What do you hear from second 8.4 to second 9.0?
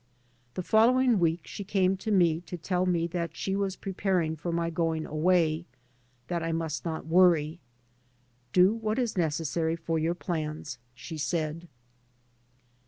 Do what